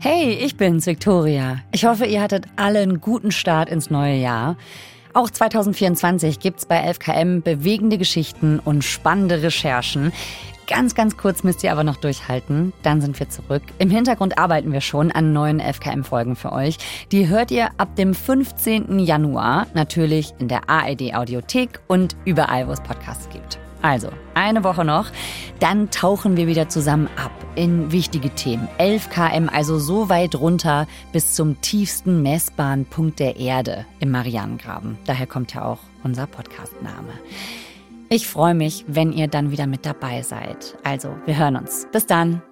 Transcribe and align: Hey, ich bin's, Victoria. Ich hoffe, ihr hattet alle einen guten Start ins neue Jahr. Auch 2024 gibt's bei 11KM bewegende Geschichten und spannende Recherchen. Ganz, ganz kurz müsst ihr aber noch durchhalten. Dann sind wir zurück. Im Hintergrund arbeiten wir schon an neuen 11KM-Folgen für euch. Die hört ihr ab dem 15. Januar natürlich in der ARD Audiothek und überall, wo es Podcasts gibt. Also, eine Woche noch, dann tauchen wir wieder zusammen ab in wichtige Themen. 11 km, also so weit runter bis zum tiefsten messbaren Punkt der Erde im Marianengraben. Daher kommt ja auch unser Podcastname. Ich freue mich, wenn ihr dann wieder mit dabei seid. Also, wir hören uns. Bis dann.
Hey, 0.00 0.30
ich 0.30 0.56
bin's, 0.56 0.86
Victoria. 0.86 1.58
Ich 1.72 1.84
hoffe, 1.84 2.06
ihr 2.06 2.22
hattet 2.22 2.46
alle 2.54 2.78
einen 2.78 3.00
guten 3.00 3.32
Start 3.32 3.68
ins 3.68 3.90
neue 3.90 4.14
Jahr. 4.14 4.56
Auch 5.12 5.28
2024 5.28 6.38
gibt's 6.38 6.66
bei 6.66 6.88
11KM 6.88 7.42
bewegende 7.42 7.98
Geschichten 7.98 8.60
und 8.60 8.84
spannende 8.84 9.42
Recherchen. 9.42 10.12
Ganz, 10.68 10.94
ganz 10.94 11.16
kurz 11.16 11.42
müsst 11.42 11.64
ihr 11.64 11.72
aber 11.72 11.82
noch 11.82 11.96
durchhalten. 11.96 12.72
Dann 12.84 13.00
sind 13.00 13.18
wir 13.18 13.28
zurück. 13.28 13.62
Im 13.80 13.90
Hintergrund 13.90 14.38
arbeiten 14.38 14.70
wir 14.70 14.82
schon 14.82 15.10
an 15.10 15.32
neuen 15.32 15.60
11KM-Folgen 15.60 16.36
für 16.36 16.52
euch. 16.52 16.78
Die 17.10 17.26
hört 17.26 17.50
ihr 17.50 17.70
ab 17.78 17.96
dem 17.96 18.14
15. 18.14 19.00
Januar 19.00 19.66
natürlich 19.74 20.32
in 20.38 20.46
der 20.46 20.70
ARD 20.70 21.12
Audiothek 21.14 21.80
und 21.88 22.14
überall, 22.24 22.68
wo 22.68 22.72
es 22.72 22.80
Podcasts 22.80 23.28
gibt. 23.30 23.58
Also, 23.82 24.10
eine 24.34 24.64
Woche 24.64 24.84
noch, 24.84 25.06
dann 25.60 25.90
tauchen 25.90 26.36
wir 26.36 26.46
wieder 26.46 26.68
zusammen 26.68 27.08
ab 27.16 27.32
in 27.54 27.90
wichtige 27.92 28.30
Themen. 28.30 28.68
11 28.78 29.10
km, 29.10 29.48
also 29.48 29.78
so 29.78 30.08
weit 30.08 30.34
runter 30.36 30.86
bis 31.12 31.34
zum 31.34 31.60
tiefsten 31.60 32.22
messbaren 32.22 32.84
Punkt 32.84 33.18
der 33.18 33.36
Erde 33.36 33.84
im 34.00 34.10
Marianengraben. 34.10 34.98
Daher 35.06 35.26
kommt 35.26 35.54
ja 35.54 35.64
auch 35.64 35.80
unser 36.04 36.26
Podcastname. 36.26 37.12
Ich 38.10 38.26
freue 38.26 38.54
mich, 38.54 38.84
wenn 38.86 39.12
ihr 39.12 39.28
dann 39.28 39.50
wieder 39.50 39.66
mit 39.66 39.84
dabei 39.84 40.22
seid. 40.22 40.78
Also, 40.82 41.14
wir 41.26 41.36
hören 41.36 41.56
uns. 41.56 41.86
Bis 41.92 42.06
dann. 42.06 42.42